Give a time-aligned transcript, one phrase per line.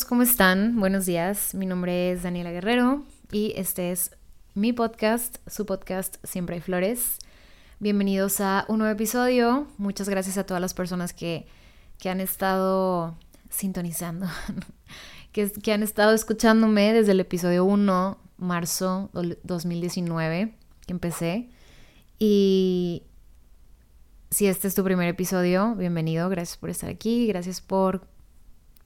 [0.00, 0.80] Amigos, ¿cómo están?
[0.80, 1.52] Buenos días.
[1.52, 4.16] Mi nombre es Daniela Guerrero y este es
[4.54, 7.18] mi podcast, su podcast Siempre hay flores.
[7.80, 9.66] Bienvenidos a un nuevo episodio.
[9.76, 11.46] Muchas gracias a todas las personas que,
[12.06, 13.18] han estado
[13.50, 14.26] sintonizando,
[15.32, 20.54] que, que han estado escuchándome desde el episodio 1, marzo 2019,
[20.86, 21.50] que empecé.
[22.18, 23.02] Y
[24.30, 26.30] si este es tu primer episodio, bienvenido.
[26.30, 27.26] Gracias por estar aquí.
[27.26, 28.08] Gracias por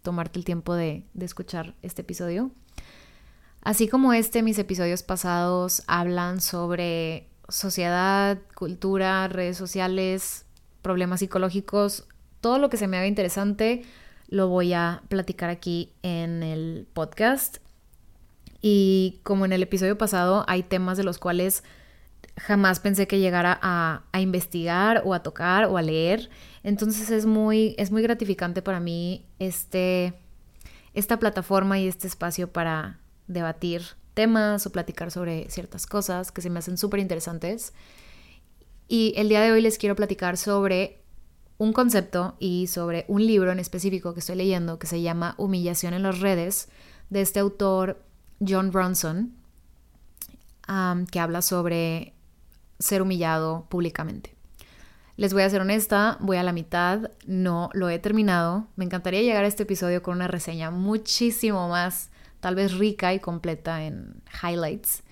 [0.04, 2.52] tomarte el tiempo de, escuchar este episodio.
[3.62, 10.45] Así como este, mis episodios pasados hablan sobre sociedad, cultura, redes sociales,
[10.82, 12.06] problemas psicológicos,
[12.42, 13.82] todo lo que se me haga interesante
[14.28, 17.59] lo voy a platicar aquí en el podcast.
[18.60, 21.64] Y como en el episodio pasado, hay temas de los cuales
[22.36, 26.29] jamás pensé que llegara a, a investigar o a tocar o a leer.
[26.65, 30.15] Entonces es muy, es muy gratificante para mí este,
[30.95, 32.98] esta plataforma y este espacio para
[33.29, 33.82] debatir
[34.15, 37.74] temas o platicar sobre ciertas cosas que se me hacen súper interesantes.
[38.88, 41.02] Y el día de hoy les quiero platicar sobre
[41.59, 45.92] un concepto y sobre un libro en específico que estoy leyendo que se llama Humillación
[45.92, 46.68] en las redes
[47.10, 48.02] de este autor
[48.40, 49.35] John Bronson,
[51.10, 52.15] que habla sobre
[52.79, 54.34] ser humillado públicamente.
[55.16, 58.66] Les voy a ser honesta, voy a la mitad, no lo he terminado.
[58.74, 63.20] Me encantaría llegar a este episodio con una reseña muchísimo más, tal vez rica y
[63.20, 65.04] completa en highlights.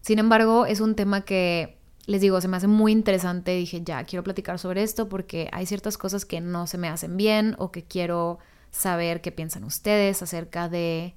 [0.00, 3.52] Sin embargo, es un tema que, les digo, se me hace muy interesante.
[3.52, 7.16] Dije, ya, quiero platicar sobre esto porque hay ciertas cosas que no se me hacen
[7.16, 8.40] bien o que quiero
[8.72, 11.14] saber qué piensan ustedes acerca de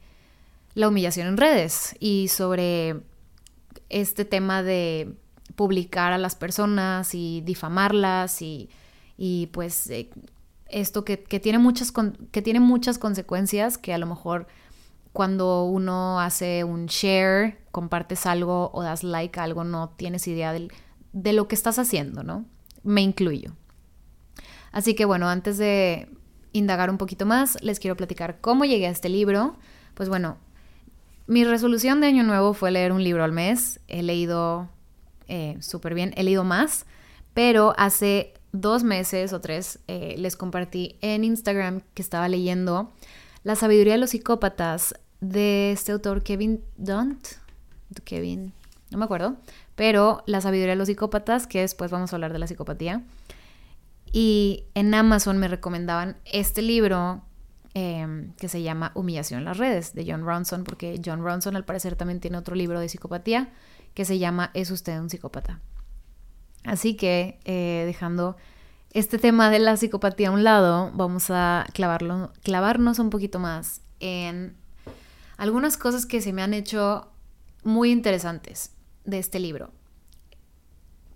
[0.75, 3.01] la humillación en redes y sobre
[3.89, 5.15] este tema de
[5.55, 8.69] publicar a las personas y difamarlas y,
[9.51, 10.09] pues eh,
[10.67, 11.91] esto que, tiene muchas
[12.31, 14.47] que tiene muchas consecuencias que a lo mejor
[15.13, 20.53] cuando uno hace un share, compartes algo o das like a algo, no tienes idea
[20.53, 22.45] de lo que estás haciendo, ¿no?
[22.83, 23.53] Me incluyo.
[24.71, 26.09] Así que bueno, antes de
[26.53, 29.57] indagar un poquito más, les quiero platicar cómo llegué a este libro.
[29.95, 30.37] Pues bueno,
[31.27, 33.79] mi resolución de año nuevo fue leer un libro al mes.
[33.87, 34.69] He leído
[35.29, 36.13] eh, súper bien.
[36.17, 36.85] He leído más,
[37.33, 42.91] pero hace dos meses o tres eh, les compartí en Instagram que estaba leyendo
[43.43, 47.27] La sabiduría de los psicópatas de este autor Kevin Dunt.
[48.03, 48.53] Kevin,
[48.91, 49.37] no me acuerdo,
[49.75, 53.03] pero La sabiduría de los psicópatas, que después vamos a hablar de la psicopatía.
[54.11, 57.21] Y en Amazon me recomendaban este libro
[57.73, 61.65] em, que se llama Humillación en las redes de John Ronson, porque John Ronson al
[61.65, 63.49] parecer también tiene otro libro de psicopatía
[63.93, 65.59] que se llama ¿Es usted un psicópata?
[66.63, 68.37] Así que eh, dejando
[68.91, 73.81] este tema de la psicopatía a un lado, vamos a clavarlo, clavarnos un poquito más
[73.99, 74.55] en
[75.37, 77.11] algunas cosas que se me han hecho
[77.63, 78.71] muy interesantes
[79.05, 79.71] de este libro.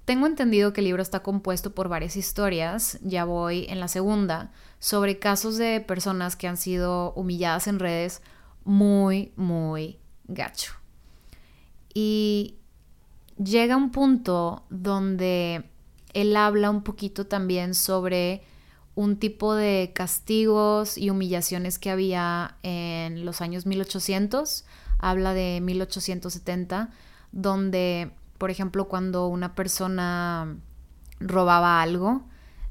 [0.06, 4.52] Tengo entendido que el libro está compuesto por varias historias, ya voy en la segunda,
[4.80, 8.22] sobre casos de personas que han sido humilladas en redes
[8.66, 10.74] muy, muy gacho.
[11.94, 12.56] Y
[13.42, 15.70] llega un punto donde
[16.14, 18.44] él habla un poquito también sobre
[18.96, 24.66] un tipo de castigos y humillaciones que había en los años 1800,
[25.00, 26.92] habla de 1870,
[27.32, 28.12] donde,
[28.44, 30.58] por ejemplo, cuando una persona
[31.22, 32.26] robaba algo,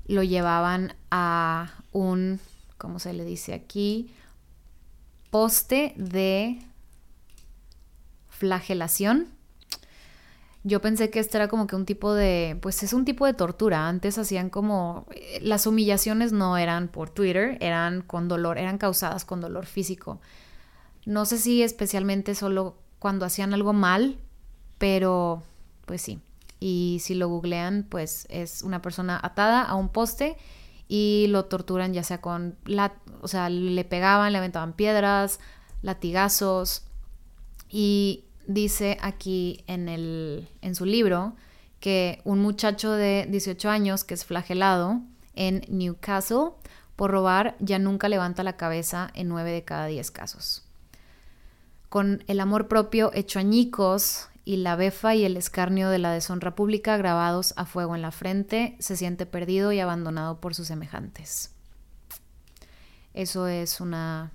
[0.07, 2.41] lo llevaban a un,
[2.77, 4.13] ¿cómo se le dice aquí?
[5.31, 6.63] Poste de
[8.29, 9.29] flagelación
[10.63, 13.33] yo pensé que este era como que un tipo de, pues es un tipo de
[13.33, 13.89] tortura.
[13.89, 19.25] Antes hacían como, eh, las humillaciones no eran por Twitter, eran con dolor, eran causadas
[19.25, 20.21] con dolor físico.
[21.07, 24.19] No sé si especialmente solo cuando hacían algo mal,
[24.77, 25.43] pero
[25.87, 26.21] pues sí.
[26.61, 30.37] Y si lo googlean, pues es una persona atada a un poste
[30.89, 32.57] y lo torturan ya sea con,
[33.21, 35.41] o sea, le pegaban, le aventaban piedras,
[35.83, 36.85] latigazos
[37.69, 41.35] y dice aquí en, el, en su libro
[41.81, 45.01] que un muchacho de 18 años que es flagelado
[45.35, 46.51] en Newcastle
[46.95, 50.63] por robar ya nunca levanta la cabeza en 9 de cada 10 casos.
[51.89, 56.55] Con el amor propio hecho añicos y la befa y el escarnio de la deshonra
[56.55, 61.55] pública grabados a fuego en la frente, se siente perdido y abandonado por sus semejantes.
[63.15, 64.33] Eso es una,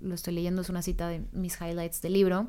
[0.00, 2.48] lo estoy leyendo, es una cita de mis highlights del libro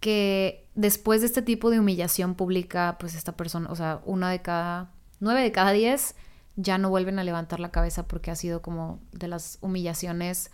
[0.00, 4.40] que después de este tipo de humillación pública, pues esta persona, o sea, una de
[4.40, 4.90] cada,
[5.20, 6.14] nueve de cada diez
[6.56, 10.50] ya no vuelven a levantar la cabeza porque ha sido como de las humillaciones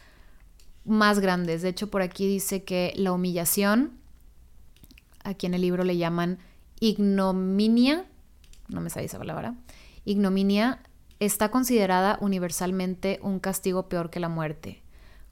[0.85, 1.63] más grandes.
[1.63, 3.93] De hecho, por aquí dice que la humillación,
[5.27, 6.39] aquí en el libro le llaman
[6.81, 8.05] ignominia,
[8.69, 9.55] no me sabía esa palabra,
[10.05, 10.81] ignominia
[11.21, 14.83] está considerada universalmente un castigo peor que la muerte.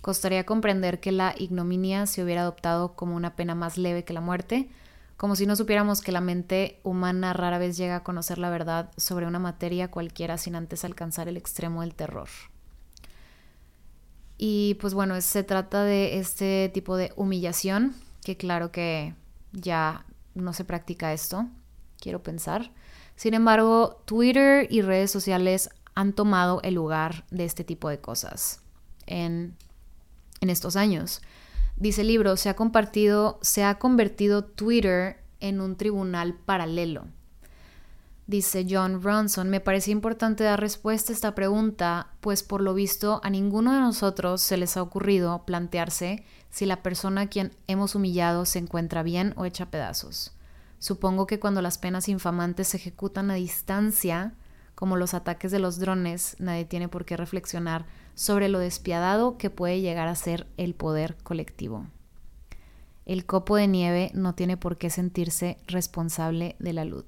[0.03, 4.21] Costaría comprender que la ignominia se hubiera adoptado como una pena más leve que la
[4.21, 4.69] muerte,
[5.17, 8.91] como si no supiéramos que la mente humana rara vez llega a conocer la verdad
[8.97, 12.29] sobre una materia cualquiera sin antes alcanzar el extremo del terror.
[14.37, 17.95] Y pues bueno, se trata de este tipo de humillación,
[18.25, 19.15] que claro que
[19.55, 20.05] ya
[20.35, 21.47] no se practica esto,
[22.01, 22.73] quiero pensar.
[23.17, 28.61] Sin embargo, Twitter y redes sociales han tomado el lugar de este tipo de cosas
[29.07, 29.57] en,
[30.41, 31.23] en estos años.
[31.77, 37.07] Dice el libro, se ha compartido, se ha convertido Twitter en un tribunal paralelo.
[38.27, 43.21] Dice John Bronson, me parece importante dar respuesta a esta pregunta, pues por lo visto
[43.23, 47.95] a ninguno de nosotros se les ha ocurrido plantearse si la persona a quien hemos
[47.95, 50.33] humillado se encuentra bien o hecha pedazos.
[50.79, 54.33] Supongo que cuando las penas infamantes se ejecutan a distancia,
[54.75, 57.85] como los ataques de los drones, nadie tiene por qué reflexionar
[58.15, 61.87] sobre lo despiadado que puede llegar a ser el poder colectivo.
[63.05, 67.05] El copo de nieve no tiene por qué sentirse responsable de la luz.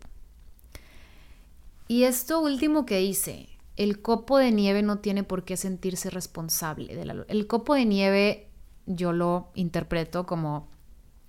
[1.89, 6.95] Y esto último que dice, el copo de nieve no tiene por qué sentirse responsable
[6.95, 7.25] de la.
[7.29, 8.49] El copo de nieve
[8.87, 10.69] yo lo interpreto como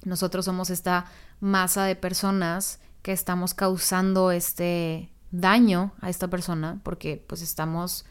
[0.04, 1.06] nosotros somos esta
[1.40, 8.06] masa de personas que estamos causando este daño a esta persona porque pues estamos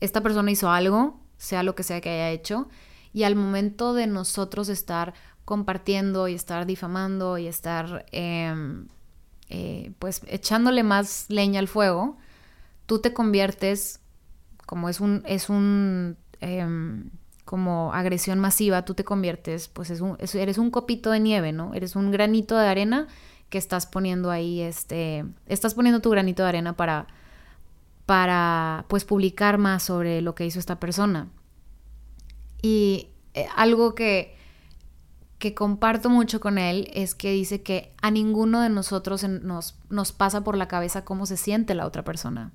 [0.00, 2.68] esta persona hizo algo, sea lo que sea que haya hecho,
[3.12, 5.14] y al momento de nosotros estar
[5.44, 8.88] compartiendo y estar difamando y estar em,
[9.50, 12.16] eh, pues echándole más leña al fuego,
[12.86, 14.00] tú te conviertes,
[14.66, 17.10] como es un, es un em,
[17.44, 21.74] como agresión masiva, tú te conviertes, pues es un, eres un copito de nieve, ¿no?
[21.74, 23.08] Eres un granito de arena
[23.48, 27.08] que estás poniendo ahí, este, estás poniendo tu granito de arena para
[28.10, 31.28] para pues publicar más sobre lo que hizo esta persona.
[32.60, 34.36] Y eh, algo que,
[35.40, 40.44] que comparto mucho con él es que dice que a ninguno de nosotros nos, pasa
[40.44, 42.52] por la cabeza cómo se siente la otra persona.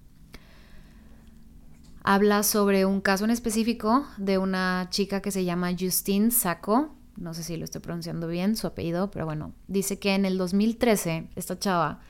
[2.04, 7.34] Habla sobre un caso en específico de una chica que se llama Justine Sacco, no
[7.34, 11.30] sé si lo estoy pronunciando bien su apellido, pero bueno, dice que en el 2013
[11.36, 12.02] esta chava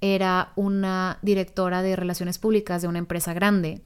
[0.00, 3.82] era una directora de relaciones públicas de una empresa grande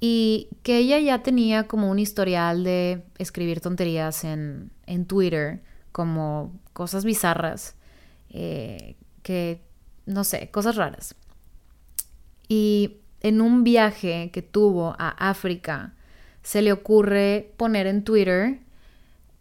[0.00, 4.70] y que ella ya tenía como un historial de escribir tonterías en,
[5.06, 5.62] Twitter,
[5.92, 7.74] como cosas bizarras,
[8.30, 9.60] eh, que
[10.06, 11.14] no sé, cosas raras.
[12.48, 15.94] Y en un viaje que tuvo a África,
[16.42, 18.60] se le ocurre poner en Twitter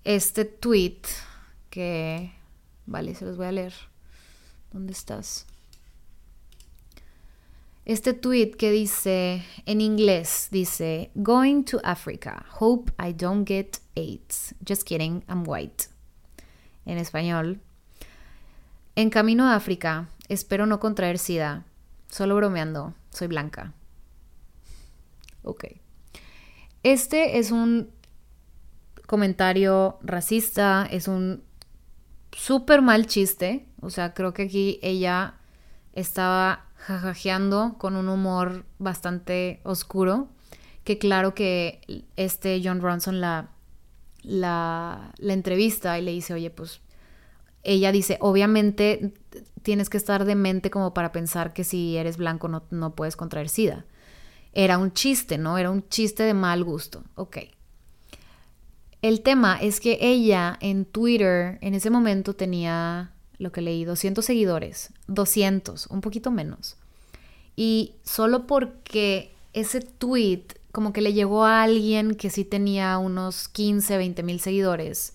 [0.03, 1.01] este tweet
[1.69, 2.33] que,
[2.85, 3.73] vale, se los voy a leer.
[4.73, 5.45] ¿Dónde estás?
[7.87, 14.53] Este tweet que dice en inglés, dice, Going to Africa, hope I don't get AIDS.
[14.67, 15.85] Just kidding, I'm white.
[16.85, 17.61] En español,
[18.97, 21.63] en camino a África, espero no contraer SIDA.
[22.09, 23.73] Solo bromeando, soy blanca.
[25.43, 25.67] Ok.
[26.83, 27.89] Este es un
[29.05, 31.41] comentario racista, es un
[32.33, 33.65] súper mal chiste.
[33.79, 35.35] O sea, creo que aquí ella
[35.93, 40.29] estaba jajajeando con un humor bastante oscuro,
[40.83, 43.49] que claro que este John Bronson la,
[44.23, 46.81] la, la entrevista y le dice, oye, pues
[47.63, 49.13] ella dice, obviamente
[49.61, 53.17] tienes que estar de mente como para pensar que si eres blanco no, no puedes
[53.17, 53.85] contraer SIDA.
[54.53, 55.57] Era un chiste, ¿no?
[55.57, 57.03] Era un chiste de mal gusto.
[57.15, 57.37] Ok.
[59.01, 64.23] El tema es que ella en Twitter en ese momento tenía lo que leí, 200
[64.25, 66.77] seguidores, 200, un poquito menos.
[67.55, 73.47] Y solo porque ese tweet como que le llegó a alguien que sí tenía unos
[73.47, 75.13] 15, 20 mil seguidores,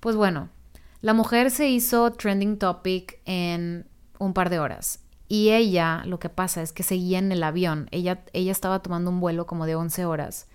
[0.00, 0.48] pues bueno,
[1.02, 3.86] la mujer se hizo trending topic en
[4.18, 5.00] un par de horas.
[5.28, 7.86] Y ella, lo que pasa es que seguía en el avión.
[7.92, 10.48] Ella, ella estaba tomando un vuelo como de 11 horas.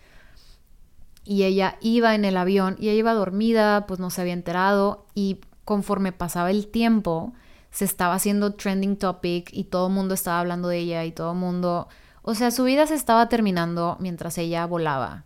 [1.24, 5.06] Y ella iba en el avión y ella iba dormida, pues no se había enterado.
[5.16, 7.34] Y conforme pasaba el tiempo,
[7.72, 11.32] se estaba haciendo trending topic y todo el mundo estaba hablando de ella y todo
[11.32, 11.88] el mundo,
[12.22, 15.26] o sea, su vida se estaba terminando mientras ella volaba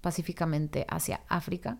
[0.00, 1.78] pacíficamente hacia África.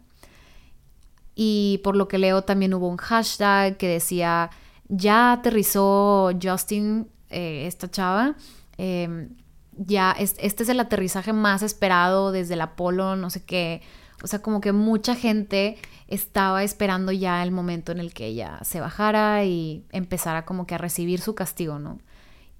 [1.35, 4.50] Y por lo que leo también hubo un hashtag que decía,
[4.88, 8.37] ya aterrizó Justin, eh, esta chava,
[8.76, 9.31] em,
[9.76, 13.83] ya este es el aterrizaje más esperado desde el Apolo, no sé qué.
[14.25, 15.76] O sea, como que mucha gente
[16.09, 20.75] estaba esperando ya el momento en el que ella se bajara y empezara como que
[20.75, 22.00] a recibir su castigo, ¿no?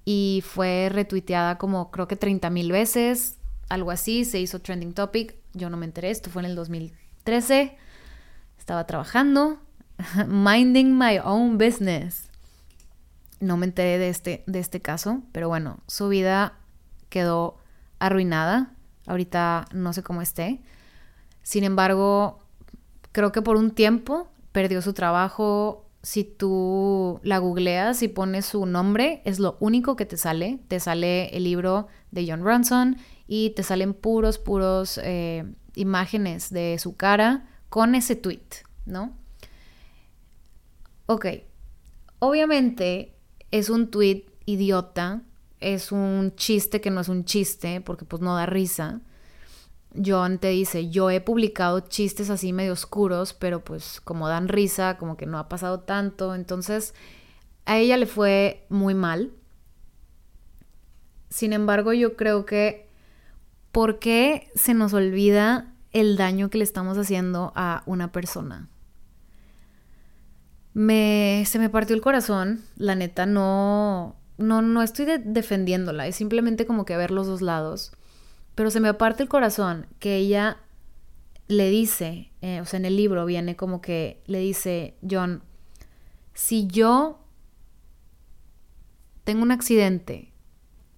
[0.05, 5.37] Y fue retuiteada como creo que 30 mil veces, algo así, se hizo trending topic,
[5.53, 7.75] yo no me enteré, esto fue en el 2013,
[8.59, 9.59] estaba trabajando,
[10.27, 12.29] minding my own business.
[13.39, 16.59] No me enteré de este, de este caso, pero bueno, su vida
[17.09, 17.57] quedó
[17.97, 18.71] arruinada.
[19.07, 20.61] Ahorita no sé cómo esté.
[21.45, 22.39] Sin embargo,
[23.11, 25.85] creo que por un tiempo perdió su trabajo.
[26.01, 30.59] Si tú la googleas y pones su nombre, es lo único que te sale.
[30.67, 32.97] Te sale el libro de John Ronson
[33.27, 39.13] y te salen puros, puros eh, imágenes de su cara con ese tweet, ¿no?
[41.05, 41.27] Ok,
[42.17, 43.13] obviamente
[43.51, 45.21] es un tweet idiota,
[45.59, 49.01] es un chiste que no es un chiste, porque pues no da risa.
[50.03, 54.97] John te dice, yo he publicado chistes así medio oscuros, pero pues como dan risa,
[54.97, 56.93] como que no ha pasado tanto, entonces
[57.65, 59.31] a ella le fue muy mal.
[61.29, 62.89] Sin embargo, yo creo que,
[63.71, 68.69] ¿por qué se nos olvida el daño que le estamos haciendo a una persona?
[70.75, 76.65] me, se me partió el corazón, la neta, no, no, no estoy defendiéndola, es simplemente
[76.67, 77.93] como que ver los dos lados,
[78.55, 80.57] pero se me aparte el corazón que ella
[81.47, 85.43] le dice, eh, o sea, en el libro viene como que le dice, John,
[86.33, 87.19] si yo
[89.23, 90.31] tengo un accidente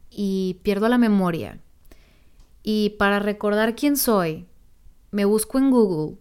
[0.09, 1.59] y pierdo la memoria,
[2.63, 4.45] y para recordar quién soy,
[5.11, 6.17] me busco en Google,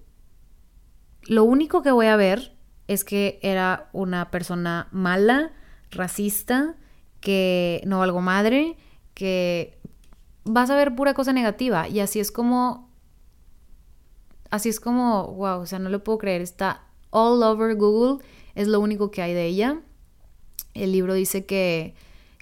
[1.24, 2.52] lo único que voy a ver
[2.86, 5.52] es que era una persona mala,
[5.90, 6.76] racista,
[7.20, 8.76] que no valgo madre,
[9.14, 9.76] que
[10.46, 11.88] vas a ver pura cosa negativa.
[11.88, 12.90] Y así es como,
[14.50, 18.24] así es como, wow, o sea, no lo puedo creer, está all over Google,
[18.54, 19.80] es lo único que hay de ella.
[20.74, 21.94] El libro dice que,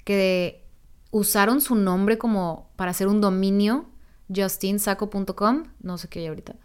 [0.03, 0.65] que
[1.11, 3.85] usaron su nombre como para hacer un dominio,
[4.33, 6.55] justinsaco.com, no sé qué hay ahorita.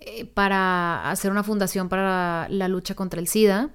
[0.00, 3.70] Eh, para hacer una fundación para la lucha contra el SIDA.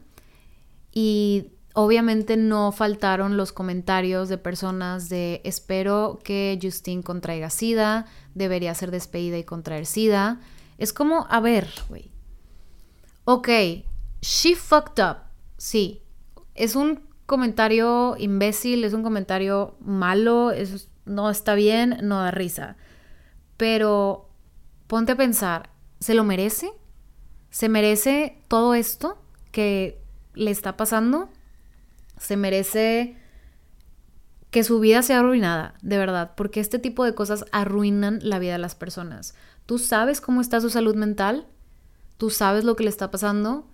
[0.93, 8.73] Y obviamente no faltaron los comentarios de personas de espero que Justine contraiga SIDA, debería
[8.75, 10.39] ser despedida y contraer SIDA.
[10.77, 12.11] Es como, a ver, güey.
[13.25, 13.49] Ok,
[14.21, 15.17] she fucked up.
[15.57, 16.01] Sí,
[16.55, 20.51] es un comentario imbécil, es un comentario malo,
[21.05, 22.77] no está bien, no da risa.
[23.57, 24.29] Pero
[24.87, 26.73] ponte a pensar, ¿Se lo merece?
[27.51, 30.01] ¿Se merece todo esto que
[30.33, 31.29] le está pasando?
[32.21, 33.17] ¿Se merece
[34.51, 36.33] que su vida sea arruinada, de verdad?
[36.35, 39.33] Porque este tipo de cosas arruinan la vida de las personas.
[39.65, 41.47] ¿Tú sabes cómo está su salud mental?
[42.17, 43.67] ¿Tú sabes lo que le está pasando?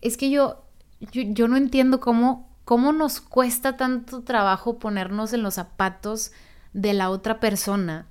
[0.00, 0.64] Es que yo,
[1.00, 6.32] yo, no entiendo cómo, cómo nos cuesta tanto trabajo ponernos en los zapatos
[6.72, 8.06] de la otra persona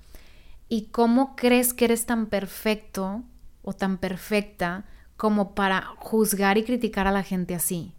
[0.72, 3.24] ¿Y cómo crees que eres tan perfecto
[3.63, 4.86] o tan perfecta
[5.17, 7.96] como para juzgar y criticar a la gente así?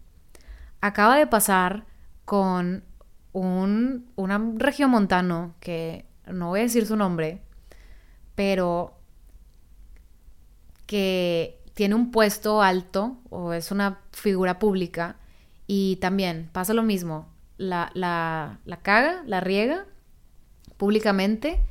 [0.81, 1.85] Acaba de pasar
[2.25, 2.83] con
[3.33, 4.37] un una
[4.87, 7.41] montano que no voy a decir su nombre,
[8.35, 8.97] pero
[10.85, 15.17] que tiene un puesto alto o es una figura pública
[15.67, 19.85] y también pasa lo mismo, la, la, la caga, la riega
[20.77, 21.61] públicamente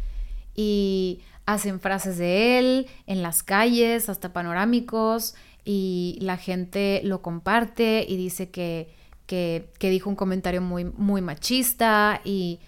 [0.55, 8.05] y hacen frases de él en las calles, hasta panorámicos, y la gente lo comparte
[8.09, 8.95] y dice que,
[9.31, 12.59] que, dijo un comentario muy, muy machista y,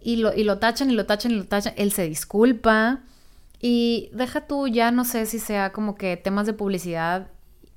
[0.00, 1.74] y, lo, y lo tachan y lo tachan y lo tachan.
[1.76, 3.02] Él se disculpa
[3.60, 7.28] y deja tú, ya no sé si sea como que temas de publicidad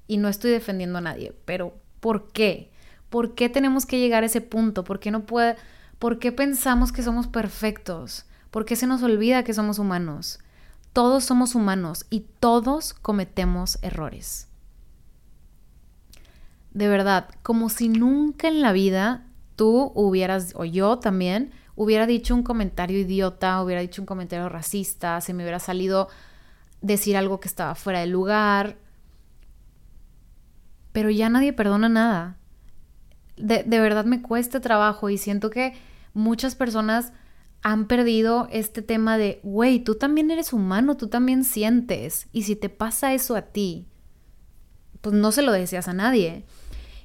[0.08, 2.72] y no estoy defendiendo a nadie, pero ¿por qué?
[3.12, 4.84] ¿Por qué tenemos que llegar a ese punto?
[4.84, 5.56] ¿Por qué no puede,
[6.00, 8.26] por qué pensamos que somos perfectos?
[8.50, 10.40] ¿Por qué se nos olvida que somos humanos?
[10.94, 14.49] Todos somos humanos y todos cometemos errores.
[16.80, 19.26] De verdad, como si nunca en la vida
[19.58, 25.20] tú hubieras, o yo también, hubiera dicho un comentario idiota, hubiera dicho un comentario racista,
[25.20, 26.08] se me hubiera salido
[26.80, 28.78] decir algo que estaba fuera de lugar.
[30.94, 32.38] Pero ya nadie perdona nada.
[33.36, 35.74] De, de verdad me cuesta trabajo y siento que
[36.14, 37.12] muchas personas
[37.62, 42.30] han perdido este tema de, güey, tú también eres humano, tú también sientes.
[42.32, 43.90] Y si te pasa eso a ti,
[45.02, 46.46] pues no se lo deseas a nadie.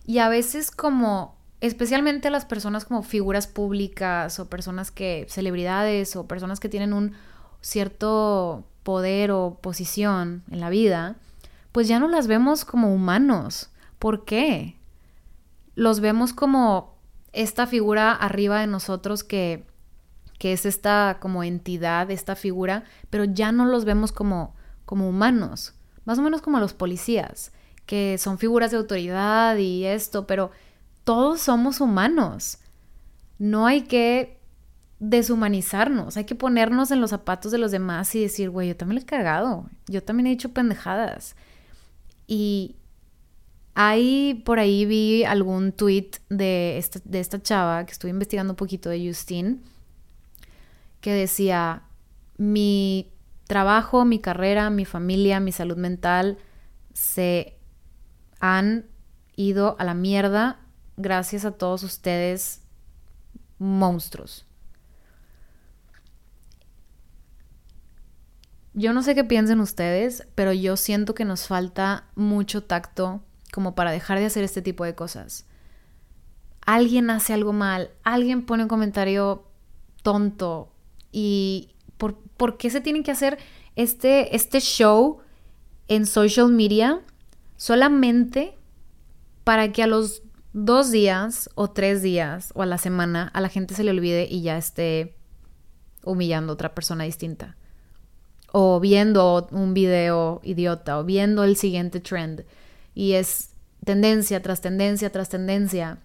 [0.06, 6.26] Y a veces como, especialmente las personas como figuras públicas o personas que, celebridades o
[6.26, 7.12] personas que tienen un
[7.60, 11.16] cierto poder o posición en la vida,
[11.72, 13.70] pues ya no las vemos como humanos.
[13.98, 14.76] ¿Por qué?
[15.74, 16.94] Los vemos como
[17.32, 19.64] esta figura arriba de nosotros que,
[20.38, 25.74] que es esta como entidad, esta figura, pero ya no los vemos como, como humanos,
[26.04, 27.52] más o menos como los policías,
[27.86, 30.50] que son figuras de autoridad y esto, pero
[31.04, 32.58] todos somos humanos.
[33.38, 34.38] No hay que
[35.00, 38.96] deshumanizarnos, hay que ponernos en los zapatos de los demás y decir, güey, yo también
[38.96, 41.36] le he cagado, yo también he hecho pendejadas.
[42.26, 42.76] Y
[43.74, 48.56] ahí por ahí vi algún tweet de esta, de esta chava que estuve investigando un
[48.56, 49.58] poquito de Justine,
[51.00, 51.82] que decía,
[52.38, 53.12] mi
[53.46, 56.38] trabajo, mi carrera, mi familia, mi salud mental
[56.94, 57.58] se
[58.44, 58.84] han
[59.36, 60.60] ido a la mierda
[60.98, 62.60] gracias a todos ustedes
[63.58, 64.44] monstruos.
[68.74, 73.74] Yo no sé qué piensen ustedes, pero yo siento que nos falta mucho tacto como
[73.74, 75.46] para dejar de hacer este tipo de cosas.
[76.66, 79.46] Alguien hace algo mal, alguien pone un comentario
[80.02, 80.70] tonto
[81.12, 83.38] y ¿por, ¿por qué se tiene que hacer
[83.74, 85.20] este, este show
[85.88, 87.00] en social media
[87.56, 88.56] solamente
[89.44, 93.48] para que a los dos días o tres días o a la semana a la
[93.48, 95.16] gente se le olvide y ya esté
[96.04, 97.56] humillando a otra persona distinta?
[98.56, 102.44] o viendo un video idiota o viendo el siguiente trend
[102.94, 103.52] y es
[103.84, 105.98] tendencia tras tendencia tras tendencia.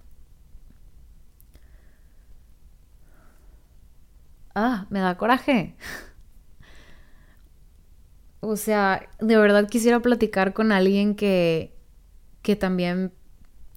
[4.56, 5.76] Ah, me da coraje.
[8.42, 11.76] O sea, de verdad quisiera platicar con alguien que,
[12.42, 13.12] que también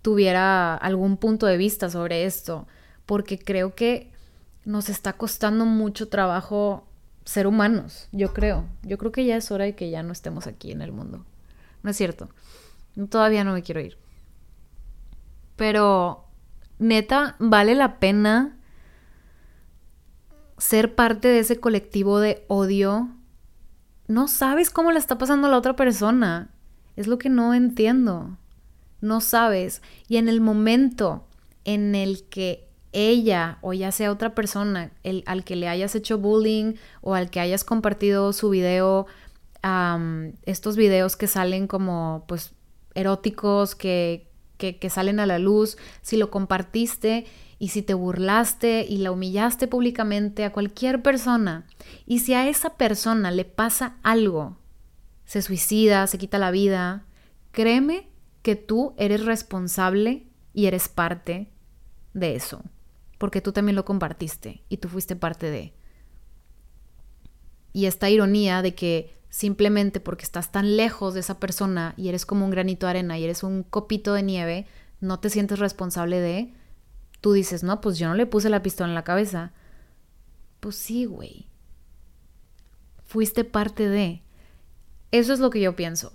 [0.02, 2.66] tuviera algún punto de vista sobre esto,
[3.06, 4.12] porque creo que
[4.64, 6.86] nos está costando mucho trabajo
[7.24, 8.66] ser humanos, yo creo.
[8.82, 11.24] Yo creo que ya es hora de que ya no estemos aquí en el mundo.
[11.82, 12.28] No es cierto.
[13.08, 13.96] Todavía no me quiero ir.
[15.56, 16.24] Pero,
[16.78, 18.58] neta, vale la pena
[20.58, 23.08] ser parte de ese colectivo de odio.
[24.12, 26.50] No sabes cómo le está pasando a la otra persona.
[26.96, 28.36] Es lo que no entiendo.
[29.00, 29.80] No sabes.
[30.06, 31.24] Y en el momento
[31.64, 36.18] en el que ella o ya sea otra persona el, al que le hayas hecho
[36.18, 39.06] bullying o al que hayas compartido su video,
[40.44, 42.52] estos videos que salen como pues
[42.92, 47.24] eróticos, que, que, que salen a la luz, si lo compartiste
[47.62, 51.64] y si te burlaste y la humillaste públicamente a cualquier persona
[52.06, 54.56] y si a esa persona le pasa algo,
[55.26, 57.06] se suicida, se quita la vida,
[57.52, 58.08] créeme
[58.42, 61.52] que tú eres responsable y eres parte
[62.14, 62.64] de eso
[63.18, 65.72] porque tú también lo compartiste y tú fuiste parte de.
[67.72, 72.26] Y esta ironía de que simplemente porque estás tan lejos de esa persona y eres
[72.26, 74.66] como un granito de arena y eres un copito de nieve,
[75.00, 76.52] no te sientes responsable de,
[77.22, 79.52] tú dices, no, pues yo no le puse la pistola en la cabeza.
[80.60, 81.48] Pues sí, güey.
[83.06, 84.22] Fuiste parte de.
[85.10, 86.12] Eso es lo que yo pienso.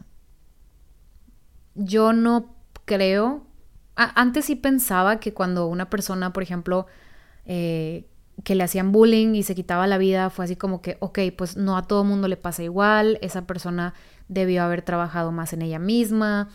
[1.74, 3.48] Yo no creo
[3.98, 6.86] antes sí pensaba que cuando una persona, por ejemplo,
[7.46, 8.08] eh,
[8.44, 11.58] que le hacían bullying y se quitaba la vida, fue así como que, ok, pues
[11.58, 13.96] no a todo mundo le pasa igual, esa persona
[14.28, 16.50] debió haber trabajado más en ella misma,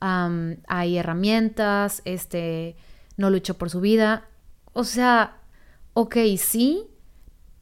[0.00, 2.76] hay herramientas, este,
[3.18, 4.24] no luchó por su vida.
[4.72, 5.36] O sea,
[5.92, 6.86] ok, sí,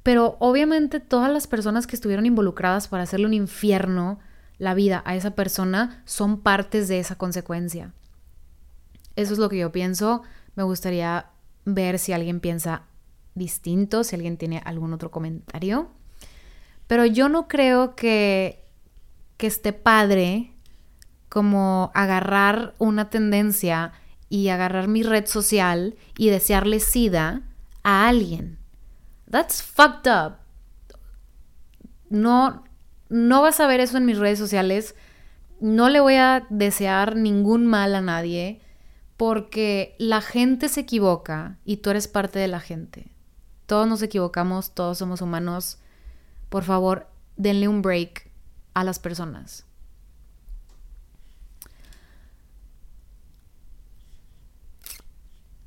[0.05, 4.21] pero obviamente todas las personas que estuvieron involucradas para hacerle un infierno
[4.59, 7.93] la vida a esa persona son partes de esa consecuencia.
[9.17, 10.23] Eso es lo que yo pienso.
[10.55, 11.27] Me gustaría
[11.65, 12.83] ver si alguien piensa
[13.35, 15.91] distinto, si alguien tiene algún otro comentario.
[16.87, 18.65] Pero yo no creo que,
[19.37, 20.53] que esté padre
[21.29, 23.93] como agarrar una tendencia
[24.29, 27.43] y agarrar mi red social y desearle sida
[27.83, 28.59] a alguien.
[29.31, 30.39] That's fucked up.
[32.09, 32.65] No,
[33.09, 34.95] no vas a ver eso en mis redes sociales.
[35.61, 38.61] No le voy a desear ningún mal a nadie
[39.17, 43.11] porque la gente se equivoca y tú eres parte de la gente.
[43.67, 45.79] Todos nos equivocamos, todos somos humanos.
[46.49, 48.31] Por favor, denle un break
[48.75, 49.65] a las personas.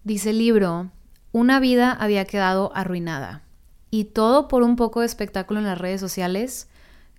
[0.09, 0.89] Dice el libro,
[1.31, 3.43] una vida había quedado arruinada.
[3.91, 6.67] Y todo por un poco de espectáculo en las redes sociales.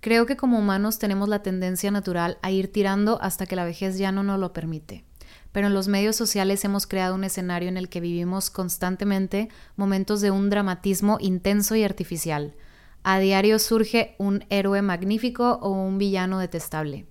[0.01, 3.97] Creo que como humanos tenemos la tendencia natural a ir tirando hasta que la vejez
[3.97, 5.05] ya no nos lo permite
[5.53, 10.19] pero en los medios sociales hemos creado un escenario en el que vivimos constantemente momentos
[10.19, 12.55] de un dramatismo intenso y artificial.
[13.03, 17.05] A diario surge un héroe magnífico o un villano detestable.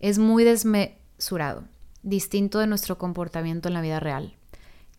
[0.00, 1.64] Es muy desmesurado,
[2.02, 4.36] distinto de nuestro comportamiento en la vida real.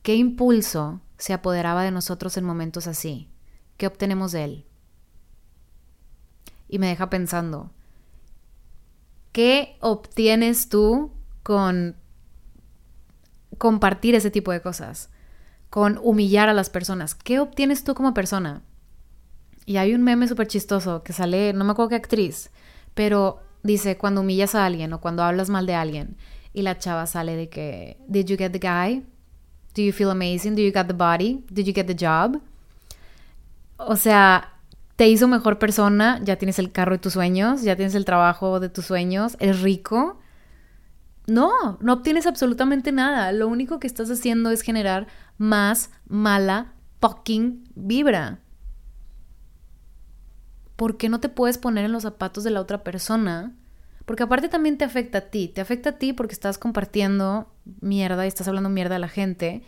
[0.05, 3.27] ¿Qué impulso se apoderaba de nosotros en momentos así?
[3.75, 4.65] ¿Qué obtenemos de él?
[6.69, 7.71] Y me deja pensando,
[9.31, 11.95] ¿qué obtienes tú con
[13.57, 15.09] compartir ese tipo de cosas?
[15.71, 17.15] Con humillar a las personas.
[17.15, 18.61] ¿Qué obtienes tú como persona?
[19.65, 22.51] Y hay un meme súper chistoso que sale, no me acuerdo qué actriz,
[22.93, 26.15] pero dice cuando humillas a alguien o cuando hablas mal de alguien
[26.53, 29.03] y la chava sale de que, ¿Did you get the guy?
[29.75, 30.55] Do you feel amazing?
[30.55, 31.43] Do you get the body?
[31.51, 32.41] Did you get the job?
[33.77, 34.53] O sea,
[34.95, 38.59] te hizo mejor persona, ya tienes el carro de tus sueños, ya tienes el trabajo
[38.59, 40.19] de tus sueños, eres rico.
[41.27, 43.31] No, no obtienes absolutamente nada.
[43.31, 45.07] Lo único que estás haciendo es generar
[45.37, 48.39] más mala fucking vibra.
[50.75, 53.53] ¿por qué no te puedes poner en los zapatos de la otra persona?
[54.05, 57.47] Porque aparte también te afecta a ti, te afecta a ti porque estás compartiendo
[57.81, 59.63] mierda y estás hablando mierda a la gente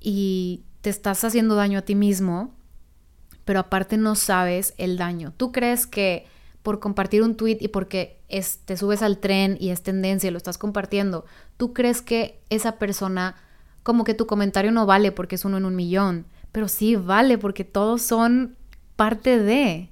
[0.00, 2.52] y te estás haciendo daño a ti mismo,
[3.44, 5.32] pero aparte no sabes el daño.
[5.36, 6.26] Tú crees que
[6.62, 8.20] por compartir un tweet y porque
[8.64, 11.24] te subes al tren y es tendencia y lo estás compartiendo,
[11.56, 13.36] tú crees que esa persona,
[13.82, 17.38] como que tu comentario no vale porque es uno en un millón, pero sí vale
[17.38, 18.56] porque todos son
[18.96, 19.91] parte de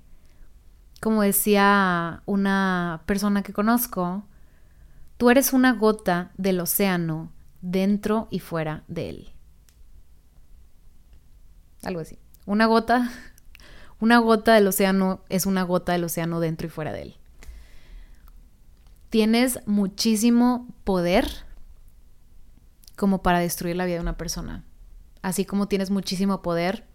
[1.01, 4.25] como decía una persona que conozco,
[5.17, 7.33] tú eres una gota del océano
[7.63, 9.33] dentro y fuera de él.
[11.83, 12.19] Algo así.
[12.45, 13.11] Una gota,
[14.01, 17.17] una gota del océano es una gota del océano dentro y fuera de él.
[19.09, 21.27] Tienes muchísimo poder
[22.95, 24.65] como para destruir la vida de una persona.
[25.23, 26.87] Así como tienes muchísimo poder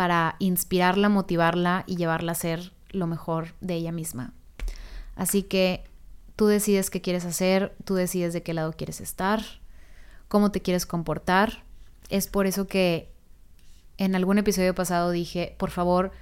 [0.00, 4.32] para inspirarla, motivarla y llevarla a ser lo mejor de ella misma.
[5.14, 5.84] Así que
[6.36, 9.42] tú decides qué quieres hacer, tú decides de qué lado quieres estar,
[10.26, 11.64] cómo te quieres comportar.
[12.08, 13.12] Es por eso que
[13.98, 16.12] en algún episodio pasado dije, por favor,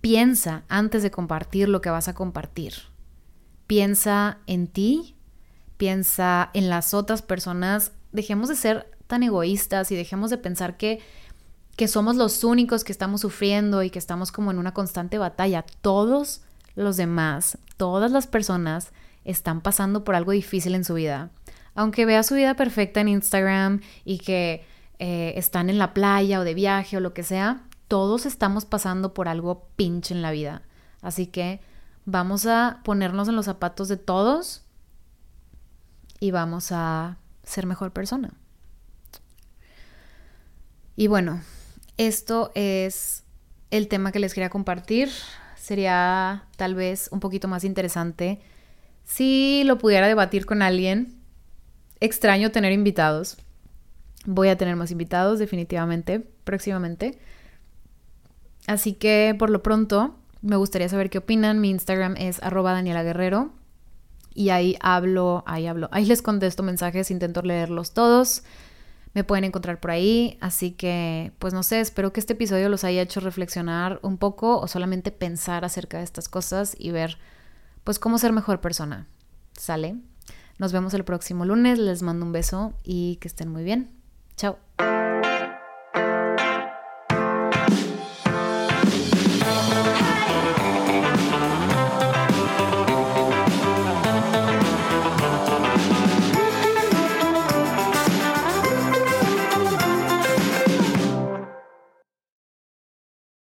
[0.00, 2.72] piensa antes de compartir lo que vas a compartir.
[3.66, 5.16] Piensa en ti,
[5.76, 7.92] piensa en las otras personas.
[8.10, 11.00] Dejemos de ser tan egoístas y dejemos de pensar que
[11.76, 15.64] que somos los únicos que estamos sufriendo y que estamos como en una constante batalla.
[15.80, 16.42] Todos
[16.74, 18.92] los demás, todas las personas
[19.24, 21.30] están pasando por algo difícil en su vida.
[21.74, 24.64] Aunque vea su vida perfecta en Instagram y que
[24.98, 29.14] eh, están en la playa o de viaje o lo que sea, todos estamos pasando
[29.14, 30.62] por algo pinche en la vida.
[31.00, 31.60] Así que
[32.04, 34.62] vamos a ponernos en los zapatos de todos
[36.20, 38.34] y vamos a ser mejor persona.
[40.94, 41.40] Y bueno,
[41.96, 43.24] esto es
[43.70, 45.10] el tema que les quería compartir.
[45.56, 48.40] Sería tal vez un poquito más interesante
[49.04, 51.18] si lo pudiera debatir con alguien.
[52.00, 53.38] Extraño tener invitados.
[54.24, 57.18] Voy a tener más invitados definitivamente próximamente.
[58.66, 61.60] Así que por lo pronto me gustaría saber qué opinan.
[61.60, 63.50] Mi Instagram es arroba Daniela.
[64.34, 68.44] Y ahí hablo, ahí hablo, ahí les contesto mensajes, intento leerlos todos
[69.14, 70.38] me pueden encontrar por ahí.
[70.40, 74.58] Así que, pues no sé, espero que este episodio los haya hecho reflexionar un poco
[74.58, 77.18] o solamente pensar acerca de estas cosas y ver,
[77.84, 79.06] pues, cómo ser mejor persona.
[79.52, 79.96] ¿Sale?
[80.58, 83.90] Nos vemos el próximo lunes, les mando un beso y que estén muy bien.
[84.36, 84.58] Chao.